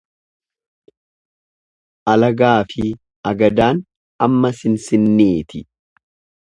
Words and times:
Alagaafi 2.13 2.87
agadaan 3.33 3.85
amma 4.29 4.53
sinsinniiti. 4.63 5.65